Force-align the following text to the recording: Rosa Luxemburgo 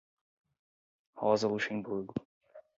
Rosa 1.15 1.47
Luxemburgo 1.47 2.15